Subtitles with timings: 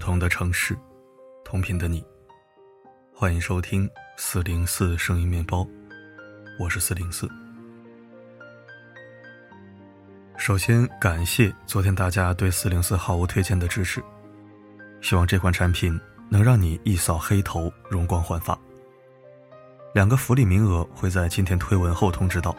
[0.00, 0.74] 不同的城市，
[1.44, 2.02] 同频的你，
[3.14, 3.86] 欢迎收听
[4.16, 5.68] 四零四声音面包，
[6.58, 7.28] 我是四零四。
[10.38, 14.02] 首先感谢昨天大家对四零四毫无推荐的支持，
[15.02, 18.58] 希望这款产品能让你一扫黑头，容光焕发。
[19.92, 22.56] 两个福利名额会在今天推文后通知到，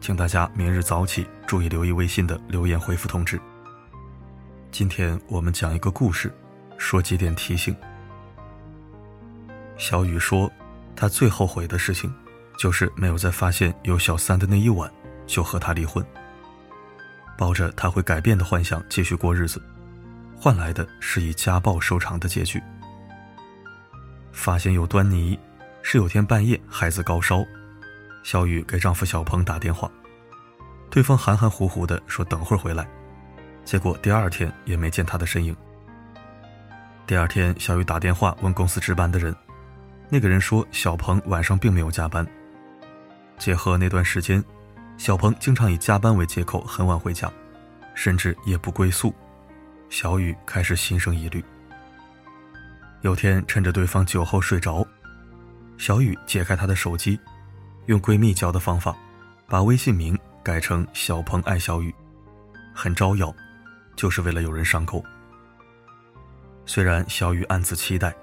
[0.00, 3.38] 请大家明日早起注意留意微信的留言回复通知。
[4.70, 6.32] 今天我们讲一个故事，
[6.78, 7.74] 说几点提醒。
[9.76, 10.50] 小雨说，
[10.94, 12.12] 他最后悔的事情，
[12.58, 14.90] 就是没有在发现有小三的那一晚
[15.26, 16.04] 就和他离婚。
[17.36, 19.60] 抱着他会改变的幻想继续过日子，
[20.36, 22.62] 换来的是以家暴收场的结局。
[24.30, 25.38] 发现有端倪，
[25.82, 27.44] 是有天半夜孩子高烧，
[28.22, 29.90] 小雨给丈夫小鹏打电话，
[30.90, 32.88] 对方含含糊糊的说等会儿回来。
[33.64, 35.56] 结果第二天也没见他的身影。
[37.06, 39.34] 第二天，小雨打电话问公司值班的人，
[40.08, 42.26] 那个人说小鹏晚上并没有加班。
[43.36, 44.42] 结合那段时间，
[44.96, 47.30] 小鹏经常以加班为借口很晚回家，
[47.94, 49.14] 甚至夜不归宿，
[49.90, 51.44] 小雨开始心生疑虑。
[53.02, 54.86] 有天趁着对方酒后睡着，
[55.76, 57.20] 小雨解开他的手机，
[57.84, 58.96] 用闺蜜教的方法，
[59.46, 61.94] 把微信名改成“小鹏爱小雨”，
[62.74, 63.34] 很招摇。
[63.94, 65.04] 就是为了有人上钩。
[66.66, 68.14] 虽然小雨暗自期待，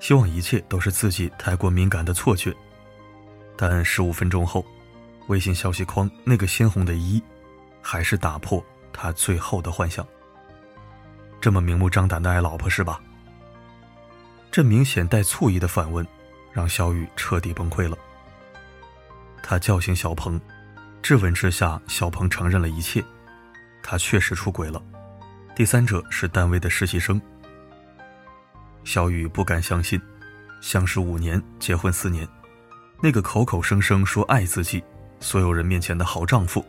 [0.00, 2.54] 希望一切都是自己太过敏感的错觉，
[3.56, 4.64] 但十五分钟后，
[5.28, 7.22] 微信消息框那个鲜红的一，
[7.80, 10.06] 还是打破他最后的幻想。
[11.40, 13.00] 这么明目张胆的爱老婆是吧？
[14.50, 16.06] 这明显带醋意的反问，
[16.52, 17.96] 让小雨彻底崩溃了。
[19.42, 20.40] 他叫醒小鹏，
[21.02, 23.04] 质问之下，小鹏承认了一切，
[23.82, 24.80] 他确实出轨了。
[25.54, 27.20] 第三者是单位的实习生。
[28.84, 30.00] 小雨不敢相信，
[30.60, 32.28] 相识五年，结婚四年，
[33.00, 34.82] 那个口口声声说爱自己、
[35.20, 36.64] 所有人面前的好丈夫，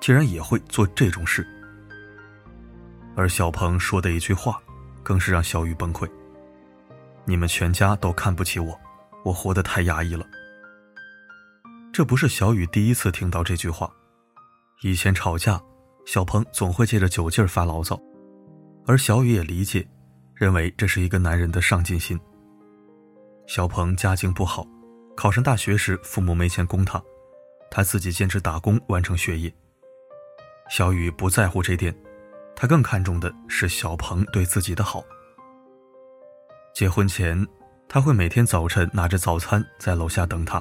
[0.00, 1.46] 竟然也会做这种事。
[3.14, 4.60] 而小鹏说的一句话，
[5.02, 6.08] 更是让小雨崩溃
[7.24, 8.78] ：“你们全家都看不起我，
[9.24, 10.26] 我活得太压抑了。”
[11.92, 13.90] 这不是小雨第一次听到这句话，
[14.82, 15.60] 以前吵架，
[16.06, 18.00] 小鹏总会借着酒劲儿发牢骚。
[18.86, 19.86] 而小雨也理解，
[20.42, 22.18] 认为这是一个男人的上进心。
[23.46, 24.66] 小鹏家境不好，
[25.16, 27.00] 考上大学时父母没钱供他，
[27.70, 29.54] 他自己坚持打工完成学业。
[30.68, 31.94] 小雨不在乎这点，
[32.56, 35.04] 他更看重的是小鹏对自己的好。
[36.74, 37.46] 结婚前，
[37.88, 40.60] 他会每天早晨拿着早餐在楼下等他，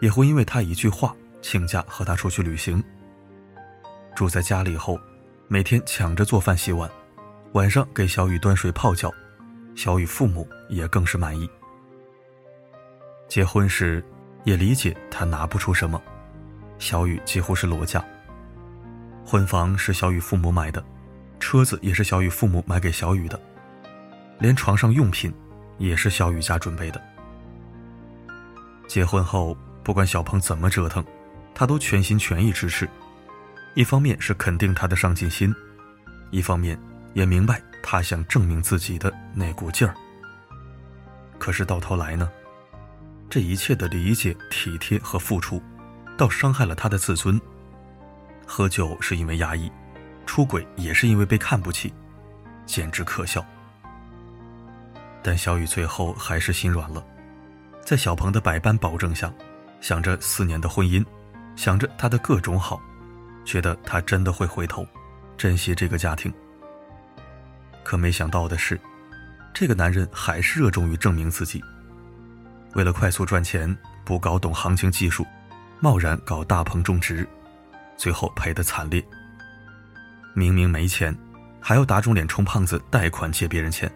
[0.00, 2.82] 也会因为他一句话请假和他出去旅行。
[4.16, 4.98] 住在家里后，
[5.46, 6.90] 每天抢着做饭洗碗。
[7.52, 9.10] 晚上给小雨端水泡脚，
[9.74, 11.48] 小雨父母也更是满意。
[13.26, 14.04] 结婚时，
[14.44, 16.00] 也理解他拿不出什么，
[16.78, 18.04] 小雨几乎是裸嫁。
[19.24, 20.84] 婚房是小雨父母买的，
[21.40, 23.40] 车子也是小雨父母买给小雨的，
[24.38, 25.32] 连床上用品
[25.78, 27.02] 也是小雨家准备的。
[28.86, 31.02] 结婚后，不管小鹏怎么折腾，
[31.54, 32.88] 他都全心全意支持。
[33.74, 35.54] 一方面是肯定他的上进心，
[36.30, 36.78] 一方面。
[37.14, 39.94] 也明白他想证明自己的那股劲儿。
[41.38, 42.28] 可是到头来呢，
[43.30, 45.62] 这一切的理解、体贴和付出，
[46.16, 47.40] 倒伤害了他的自尊。
[48.46, 49.70] 喝酒是因为压抑，
[50.26, 51.92] 出轨也是因为被看不起，
[52.66, 53.44] 简直可笑。
[55.22, 57.04] 但小雨最后还是心软了，
[57.84, 59.32] 在小鹏的百般保证下，
[59.80, 61.04] 想着四年的婚姻，
[61.56, 62.80] 想着他的各种好，
[63.44, 64.86] 觉得他真的会回头，
[65.36, 66.32] 珍惜这个家庭。
[67.88, 68.78] 可没想到的是，
[69.54, 71.64] 这个男人还是热衷于证明自己。
[72.74, 73.74] 为了快速赚钱，
[74.04, 75.26] 不搞懂行情技术，
[75.80, 77.26] 贸然搞大棚种植，
[77.96, 79.02] 最后赔得惨烈。
[80.34, 81.16] 明明没钱，
[81.62, 83.90] 还要打肿脸充胖子贷款借别人钱。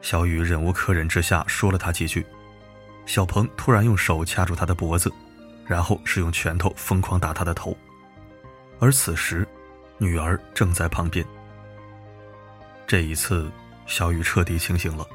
[0.00, 2.24] 小雨忍无可忍之下说了他几句，
[3.04, 5.12] 小鹏突然用手掐住他的脖子，
[5.66, 7.76] 然后是用拳头疯狂打他的头。
[8.80, 9.46] 而此时，
[9.98, 11.22] 女儿正在旁边。
[12.88, 13.50] 这一次，
[13.84, 15.06] 小雨彻底清醒了，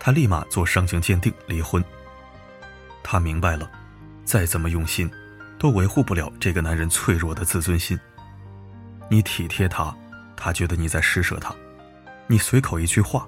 [0.00, 1.82] 她立马做伤情鉴定，离婚。
[3.00, 3.70] 他明白了，
[4.24, 5.08] 再怎么用心，
[5.56, 7.96] 都维护不了这个男人脆弱的自尊心。
[9.08, 9.96] 你体贴他，
[10.36, 11.54] 他觉得你在施舍他；
[12.26, 13.24] 你随口一句话，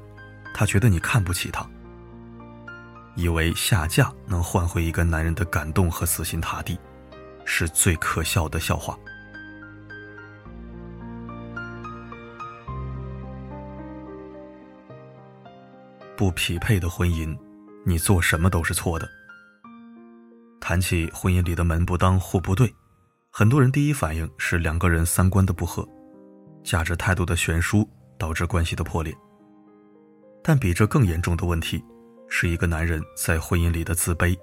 [0.53, 1.65] 他觉得你看不起他。
[3.15, 6.77] 以为下嫁能换回一个男人的感动和死心塌地，
[7.45, 8.99] 是最可笑的笑话。
[16.19, 17.38] 不匹配的婚姻，
[17.87, 19.09] 你做什么都是错的。
[20.61, 22.75] 谈起婚姻里的门不当户不对，
[23.31, 25.88] 很多人第一反应是两个人三观的不合，
[26.65, 27.88] 价值态度的悬殊
[28.19, 29.17] 导致关系的破裂。
[30.43, 31.81] 但比这更严重的问题，
[32.29, 34.37] 是一个男人在婚姻里的自卑。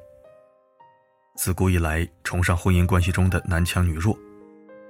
[1.36, 4.18] 自古以来，崇尚婚姻关系中的男强女弱，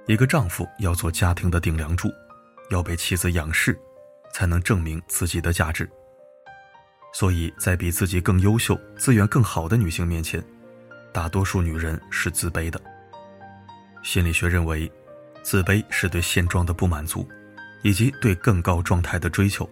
[0.06, 2.08] 一个丈夫要做家庭的顶梁柱，
[2.70, 3.76] 要被妻子仰视，
[4.32, 5.90] 才能证明自己的价值。
[7.18, 10.44] 所以在比自己更优秀、资源更好的女性面前，
[11.14, 12.78] 大多数女人是自卑的。
[14.02, 14.92] 心理学认为，
[15.42, 17.26] 自卑是对现状的不满足，
[17.80, 19.66] 以及对更高状态的追求。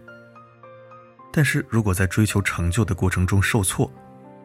[1.31, 3.93] 但是如果在追求成就的过程中受挫，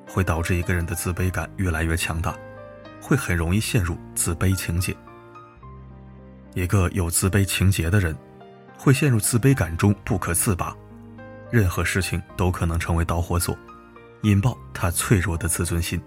[0.05, 2.37] 会导致一个人的自卑感越来越强大，
[3.01, 4.93] 会很容易陷入自卑情结。
[6.53, 8.13] 一个有自卑情结的人，
[8.77, 10.75] 会陷入自卑感中不可自拔，
[11.51, 13.57] 任何事情都可能成为导火索，
[14.21, 15.99] 引爆他脆弱的自尊心。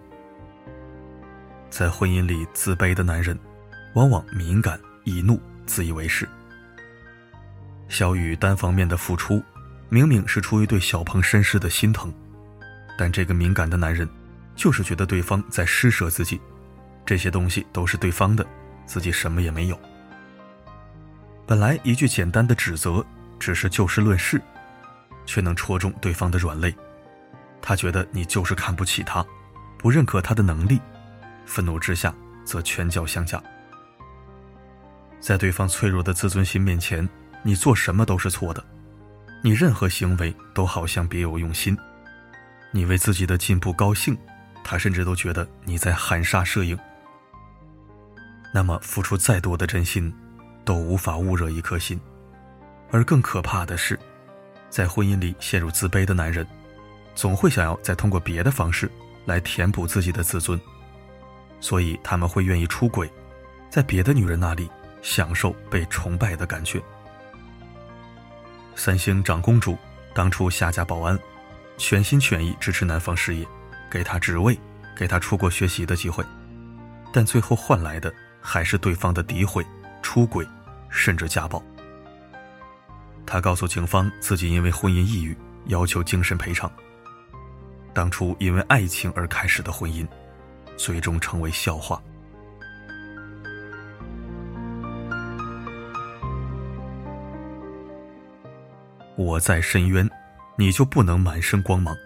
[1.69, 3.39] 在婚姻里，自卑的男人
[3.95, 6.29] 往往敏感、易怒、自以为是。
[7.89, 9.43] 小雨单方面的付出，
[9.89, 12.13] 明明是出于对小鹏身世的心疼，
[12.97, 14.09] 但这个敏感的男人
[14.55, 16.41] 就是觉得对方在施舍自己，
[17.05, 18.47] 这些东西都是对方的，
[18.87, 19.79] 自己什么也没有。
[21.47, 23.05] 本来一句简单的指责，
[23.39, 24.41] 只是就事论事，
[25.27, 26.75] 却能戳中对方的软肋。
[27.61, 29.25] 他觉得你就是看不起他，
[29.79, 30.81] 不认可他的能力。
[31.47, 32.15] 愤怒之下，
[32.45, 33.43] 则拳脚相加。
[35.21, 37.09] 在对方脆弱的自尊心面前，
[37.43, 38.65] 你做什么都是错的，
[39.43, 41.77] 你任何行为都好像别有用心。
[42.71, 44.17] 你为自己的进步高兴，
[44.65, 46.77] 他甚至都觉得你在含沙射影。
[48.53, 50.13] 那么，付出再多的真心，
[50.65, 52.01] 都无法捂热一颗心。
[52.91, 53.99] 而更可怕的是，
[54.73, 56.47] 在婚姻里陷入自卑的男人，
[57.15, 58.91] 总会想要再通过别的方式
[59.27, 60.59] 来填补自己的自尊。
[61.61, 63.13] 所以他们会愿意出轨，
[63.69, 64.71] 在别的女人那里
[65.03, 66.83] 享受被崇拜的感觉。
[68.75, 69.77] 三星长公主
[70.15, 71.19] 当初下嫁保安，
[71.77, 73.47] 全心全意支持男方事业，
[73.91, 74.59] 给他职位，
[74.97, 76.25] 给他出国学习的机会，
[77.13, 78.11] 但最后换来的
[78.41, 79.63] 还是对方的诋毁、
[80.03, 80.49] 出轨，
[80.89, 81.63] 甚至家暴。
[83.33, 85.35] 他告诉警方，自己因为婚姻抑郁，
[85.69, 86.71] 要求精神赔偿。
[87.95, 90.07] 当初因为爱情而开始的婚姻。
[90.77, 92.03] 最终成为笑话。
[99.17, 100.07] 我在深渊，
[100.59, 101.97] 你就不能满身光芒。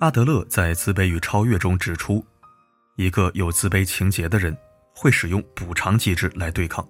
[0.00, 2.24] 阿德勒在《自卑与超越》中指出，
[2.96, 4.56] 一个有自卑情结的人
[4.94, 6.88] 会使用补偿机制来对抗。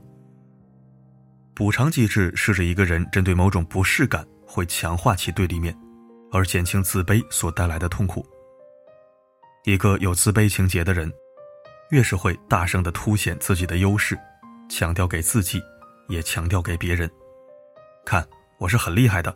[1.55, 5.73] 补偿机制是指一个人针对某种不适感，会强化其对立面，
[6.33, 8.27] 而减轻自卑所带来的痛苦。
[9.63, 11.11] 一个有自卑情节的人，
[11.91, 14.19] 越是会大声的凸显自己的优势，
[14.69, 15.63] 强调给自己，
[16.09, 17.09] 也强调给别人，
[18.05, 18.27] 看
[18.59, 19.33] 我是很厉害的。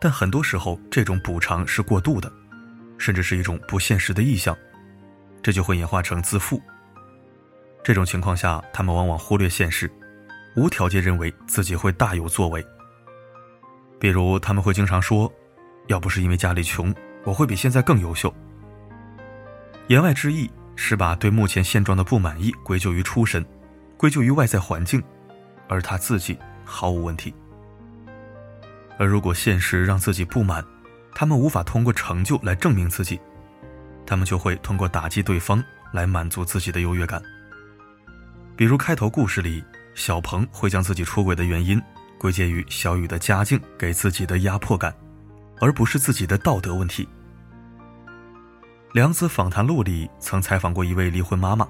[0.00, 2.30] 但很多时候，这种补偿是过度的，
[2.98, 4.58] 甚至是一种不现实的意向，
[5.40, 6.60] 这就会演化成自负。
[7.84, 9.88] 这种情况下，他们往往忽略现实，
[10.56, 12.64] 无条件认为自己会大有作为。
[13.98, 15.32] 比如，他们会经常说
[15.88, 16.94] ：“要不是因为家里穷，
[17.24, 18.32] 我会比现在更优秀。”
[19.88, 23.44] 言外之意是把对目前现状的不满意归咎于出身，
[23.96, 25.02] 归咎于外在环境，
[25.68, 27.34] 而他自己毫无问题。
[28.98, 30.64] 而如果现实让自己不满，
[31.14, 33.20] 他们无法通过成就来证明自己，
[34.06, 37.22] 他们就会通过打击对方来满足自己的优越感。
[38.56, 41.80] 比如开头故事里，小鹏会将自己出轨的原因
[42.18, 44.94] 归结于小雨的家境给自己的压迫感，
[45.60, 47.04] 而不是自己的道德问题。
[48.92, 51.66] 《梁子访谈录》里曾采访过一位离婚妈妈，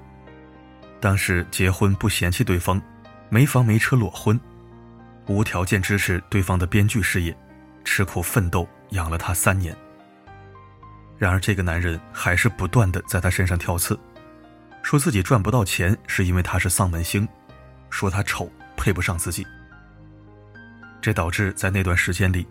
[0.99, 2.81] 当时结婚不嫌弃对方，
[3.29, 4.39] 没房没车裸婚，
[5.27, 7.35] 无条件支持对方的编剧事业，
[7.83, 9.75] 吃苦奋斗养了他三年。
[11.17, 13.99] 然而这个男人还是不断的在他身上挑刺，
[14.83, 17.27] 说自己赚不到钱是因为他是丧门星，
[17.95, 19.47] 说他丑配不上自己。
[21.01, 22.45] 这导致在那段时间里，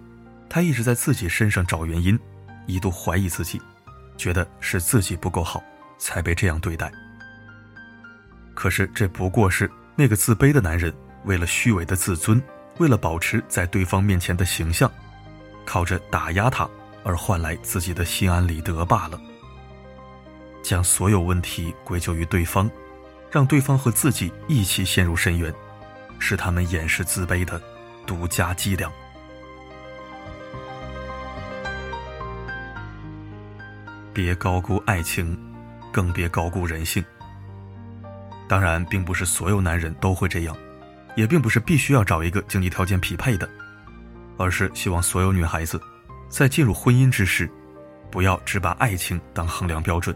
[0.48, 2.18] 他一直在自己身上找原因，
[2.66, 3.60] 一度怀疑自己。
[4.16, 5.62] 觉得是自己不够好，
[5.98, 6.90] 才被这样对待。
[8.54, 10.90] 可是这不过是那个自卑的男人
[11.24, 12.42] 为了虚伪的自尊，
[12.78, 14.90] 为了保持在对方面前的形象，
[15.66, 16.66] 靠着打压他
[17.04, 19.20] 而换来自己的心安理得罢了。
[20.62, 22.70] 将所有问题归咎于对方，
[23.34, 25.52] 让对方和自己一起陷入深渊
[26.20, 27.60] 是他们掩饰自卑的
[28.06, 28.88] 独家伎俩。
[34.12, 35.36] 别高估爱情
[35.92, 37.04] 更别高估人性。
[38.46, 40.56] 当然并不是所有男人都会这样
[41.16, 43.50] 也并不是必须要找一个经济条件匹配的
[44.38, 45.80] 而是希望所有女孩子
[46.28, 47.50] 在进入婚姻之时
[48.12, 50.14] 不要只把爱情当衡量标准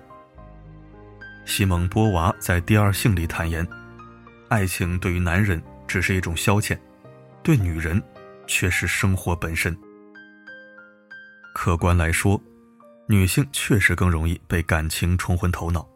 [1.48, 3.66] 西蒙·波娃在《第二性》里坦言，
[4.50, 6.78] 爱情对于男人只是一种消遣，
[7.42, 8.00] 对女人
[8.46, 9.74] 却是生活本身。
[11.54, 12.38] 客观来说，
[13.08, 15.88] 女性确实更容易被感情冲昏头脑，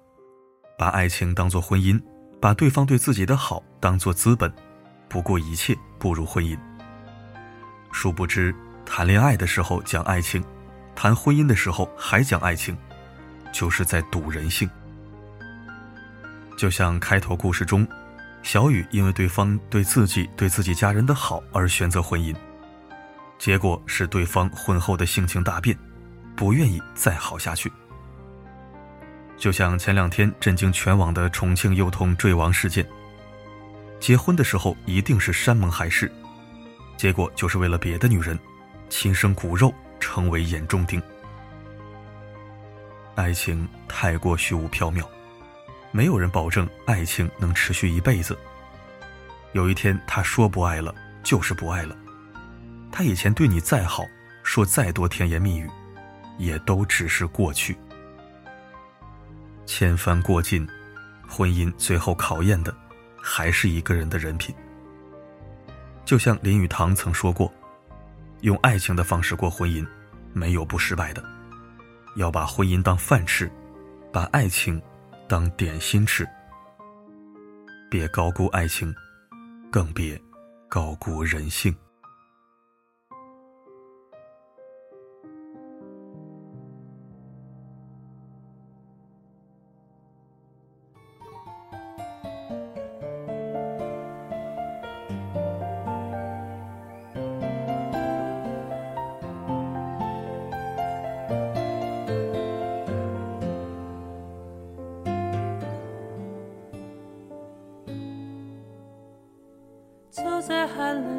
[0.78, 2.00] 把爱情当作婚姻，
[2.40, 4.50] 把对方对自己的好当作资本，
[5.06, 6.58] 不顾一切步入婚姻。
[7.92, 8.54] 殊不知，
[8.86, 10.42] 谈恋爱的时候讲爱情，
[10.96, 12.74] 谈婚姻的时候还讲爱情，
[13.52, 14.68] 就是在赌人性。
[16.62, 17.84] 就像开头故事中，
[18.44, 22.32] 小雨因为对方对自己、对自己家人的好而选择婚姻。
[23.36, 25.76] 结果是对方婚后的性情大变，
[26.36, 27.68] 不愿意再好下去。
[29.36, 32.86] 就像前两天震惊全网的重庆幼童坠亡事件，
[33.98, 36.08] 结婚的时候一定是山盟海誓，
[36.96, 38.38] 结果就是为了别的女人，
[38.88, 41.02] 亲生骨肉成为眼中钉。
[43.16, 45.04] 爱情太过虚无缥缈，
[45.92, 48.36] 没有人保证爱情能持续一辈子。
[49.52, 51.94] 有一天他说不爱了，就是不爱了。
[52.90, 54.04] 他以前对你再好，
[54.42, 55.70] 说再多甜言蜜语，
[56.38, 57.76] 也都只是过去。
[59.66, 60.66] 千帆过尽，
[61.28, 62.74] 婚姻最后考验的
[63.20, 64.54] 还是一个人的人品。
[66.04, 67.52] 就像林语堂曾说过
[68.40, 69.86] ：“用爱情的方式过婚姻，
[70.32, 71.22] 没有不失败的。
[72.16, 73.50] 要把婚姻当饭吃，
[74.12, 74.82] 把爱情
[75.28, 76.26] 当点心吃。
[77.90, 78.94] 别高估爱情，
[79.70, 80.20] 更别
[80.68, 81.74] 高估人性。”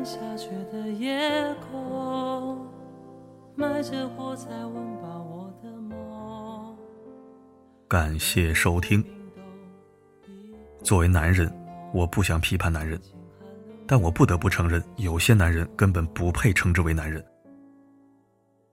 [0.03, 2.67] 下雪的夜空，
[3.55, 6.75] 埋着火柴温饱我的梦。
[7.88, 9.03] 感谢收听。
[10.83, 11.50] 作为男人，
[11.93, 13.00] 我不想批判男人，
[13.88, 17.24] 但我不得不承认，有些男人根本不配称之为男人。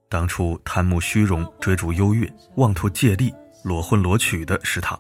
[0.09, 3.33] 当初贪慕虚荣、追逐优越、妄图借力、
[3.63, 4.99] 裸婚裸娶的是他，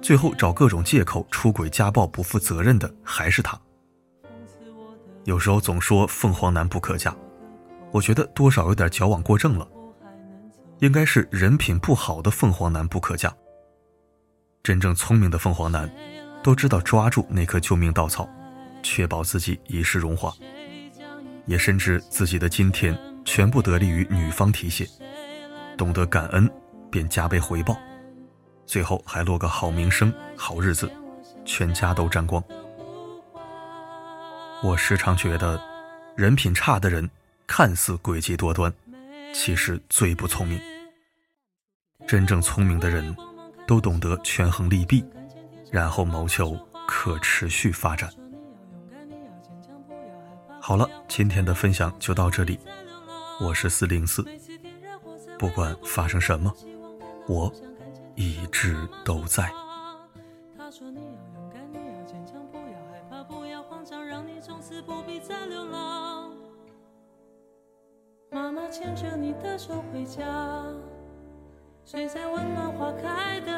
[0.00, 3.60] 最后找各种借口出轨、家暴、不负责任的还是他。
[5.28, 7.14] 有时候总说凤凰男不可嫁，
[7.92, 9.68] 我觉得多少有点矫枉过正了。
[10.78, 13.30] 应该是人品不好的凤凰男不可嫁。
[14.62, 15.86] 真正聪明的凤凰男，
[16.42, 18.26] 都知道抓住那颗救命稻草，
[18.82, 20.32] 确保自己一世荣华，
[21.44, 24.88] 也深知自己的今天全部得力于女方提携，
[25.76, 26.50] 懂得感恩
[26.90, 27.76] 便加倍回报，
[28.64, 30.90] 最后还落个好名声、好日子，
[31.44, 32.42] 全家都沾光。
[34.60, 35.60] 我时常觉得，
[36.16, 37.08] 人品差的人
[37.46, 38.72] 看似诡计多端，
[39.32, 40.60] 其实最不聪明。
[42.08, 43.16] 真正聪明的人，
[43.68, 45.04] 都懂得权衡利弊，
[45.70, 48.10] 然后谋求可持续发展。
[50.60, 52.58] 好了，今天的分享就到这里。
[53.40, 54.24] 我是四零四，
[55.38, 56.52] 不管发生什么，
[57.28, 57.52] 我
[58.16, 59.48] 一直都在。
[68.70, 70.24] 牵着你的手回家，
[71.86, 73.52] 睡在温暖花开的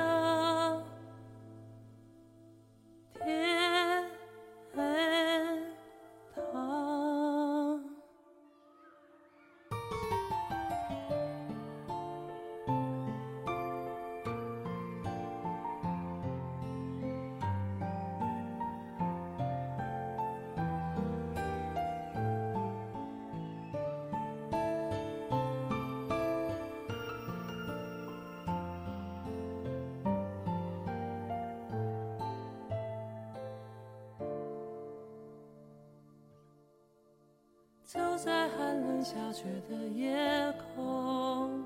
[38.23, 40.15] 在寒冷下雪的夜
[40.77, 41.65] 空，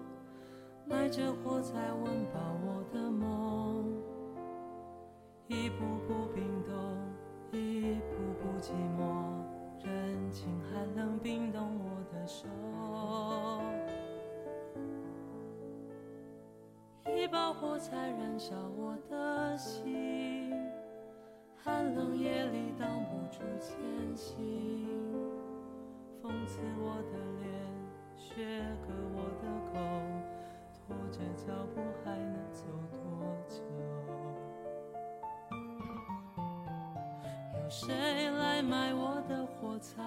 [0.87, 4.01] 埋着火柴温饱我的梦，
[5.49, 6.79] 一步步冰冻，
[7.51, 9.43] 一步步寂寞，
[9.85, 12.47] 人情寒冷冰冻我的手。
[17.17, 20.55] 一把火柴燃烧我的心，
[21.57, 23.75] 寒冷夜里挡不住前
[24.15, 25.34] 行。
[26.25, 27.45] 讽刺我的脸，
[28.17, 28.33] 血
[28.81, 29.77] 割我的口，
[30.73, 32.97] 拖着脚步还能走多
[33.47, 33.61] 久？
[37.53, 40.03] 有谁来买我的火柴？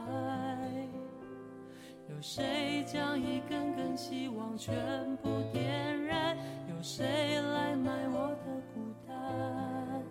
[2.10, 6.36] 有谁将一根根希望全部点燃？
[6.68, 10.02] 有谁来买我的孤单？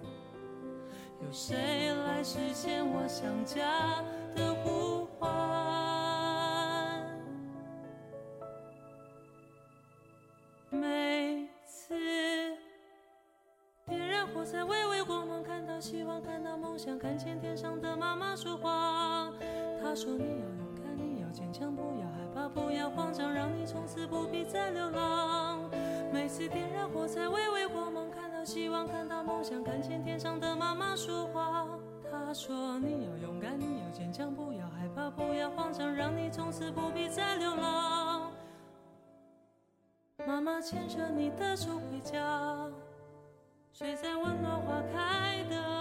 [1.21, 4.05] 有谁来实现我想家
[4.37, 4.55] 的
[29.77, 31.69] 看见天上的妈妈说话。
[32.11, 38.33] 她说你要勇敢，你要坚强，不要害怕，不要慌张，让你从此不必再流浪。
[40.27, 42.71] 妈妈牵着你的手回家，
[43.71, 45.76] 睡在温暖花开的。